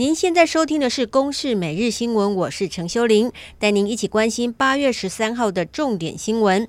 [0.00, 6.66] 您现在收听的是《公视每日新闻》，我是陈修玲，带您一起关心八月十三号的重点新闻。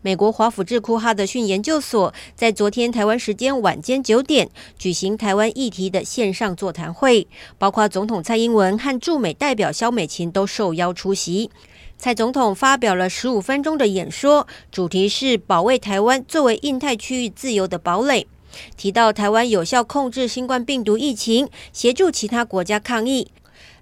[0.00, 4.48] 美国华府智库哈德逊研究所在昨天台湾时间晚间九点
[4.78, 11.50] 举行台湾议题的线上座谈会，包括总统蔡英文和驻美代表萧美琴都受邀出席。
[11.98, 18.26] 蔡总统发表了十五分钟的演说，主题是保卫台湾作为印太区域自由的堡垒。
[18.76, 23.30] 提到台湾有效控制新冠病毒疫情，协助其他国家抗疫。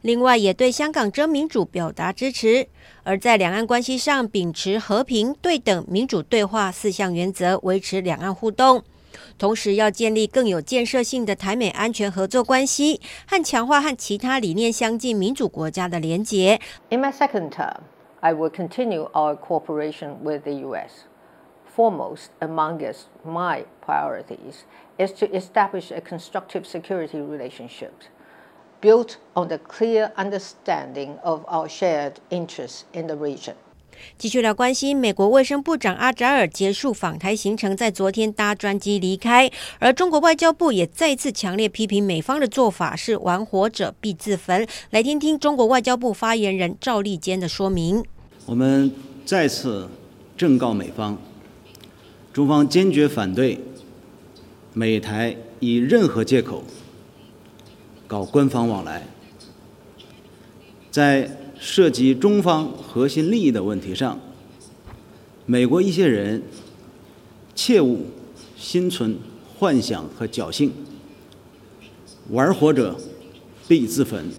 [0.02, 2.68] 另外，也对香港争民主表达支持。
[3.02, 8.84] 而在两岸关系上，秉持和平、对等、民主对话四项原则，维持两岸互动。
[9.38, 16.60] 同时，要建立更有建设性的台美安全合作关系，和强化和其他理念相近民主国家的连结。
[16.90, 17.78] In my second term,
[18.20, 20.90] I will continue our cooperation with the U.S.
[21.78, 24.64] Foremost among us, my priorities
[24.98, 27.92] is to establish a constructive security relationship
[28.80, 33.54] built on the clear understanding of our shared interests in the region.
[34.16, 39.48] 继续来关心，美国卫生部长阿扎尔结束访台行程，在昨天搭专机离开。
[39.78, 44.66] 而中国外交部也再次强烈批评美方的做法是“玩火者必自焚”。
[44.90, 48.04] 来听听中国外交部发言人赵立坚的说明。
[48.46, 48.92] 我们
[49.24, 49.88] 再次
[50.36, 51.16] 正告美方。
[52.38, 53.58] 中方坚决反对
[54.72, 56.62] 美台以任何借口
[58.06, 59.08] 搞官方往来，
[60.88, 64.16] 在涉及中方核心利益的问题上，
[65.46, 66.40] 美国一些人
[67.56, 68.06] 切勿
[68.56, 69.18] 心存
[69.58, 70.70] 幻想和侥幸，
[72.30, 72.96] 玩火者
[73.66, 74.30] 必自焚。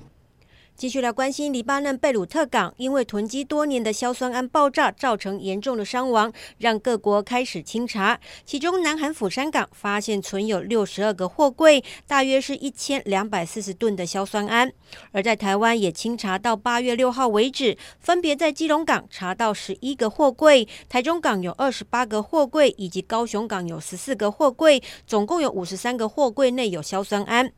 [0.80, 8.18] 继续来关心黎巴嫩贝鲁特港，因为囤积多年的硝酸铵爆炸，造成严重的伤亡，让各国开始清查。
[8.46, 14.72] 其中，南韩釜山港发现存有六十二个货柜，大约是一千两百四十吨的硝酸铵。
[15.12, 27.52] 而在台湾也清查到八月六号为止，分别在基隆港查到十一个货柜，台中港有二十八个货柜，以及高雄港有十四个货柜，总共有五十三个货柜内有硝酸铵。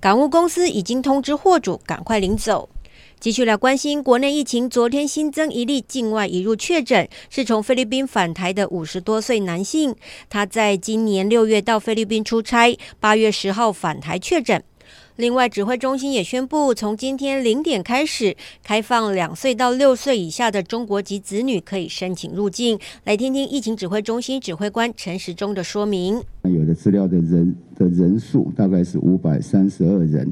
[0.00, 2.68] 港务公司已经通知货主赶快领走。
[3.18, 9.94] 继续来关心国内疫情，昨天新增一例境外移入确诊，是从菲律宾返台的五十多岁男性。
[10.30, 14.62] 他在今年六月到菲律宾出差，八月十号返台确诊。
[15.16, 22.78] 另外，指挥中心也宣布，从今天零点开始，开放两岁到六岁以下的中国籍子女可以申请入境。
[23.04, 26.22] 来听听疫情指挥中心指挥官陈时中的说明。
[26.44, 30.30] 有的资料的人的人数大概是五百三十二人，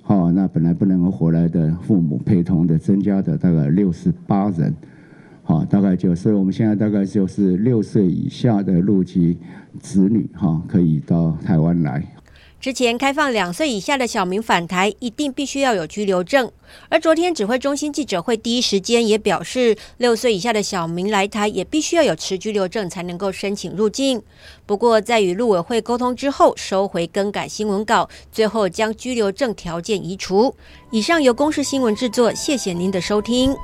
[0.00, 4.74] 好，那本来不能够回来的父母陪同的增加的大概六十八人，
[5.42, 9.36] 好，大概就所以我们现在大概就是六岁以下的陆籍
[9.78, 12.02] 子女哈可以到台湾来。
[12.60, 16.52] 之前开放两岁以下的小明返台，一定必须要有居留证。
[16.90, 24.22] 而昨天指挥中心记者会第一时间也表示，六岁以下的小明来台也必须要有持居留证才能够申请入境。
[24.66, 30.54] 不过在与陆委会沟通之后，收回更改新闻稿，最后将居留证条件移除。
[30.90, 33.56] 以上由公视新闻制作，谢谢您的收听。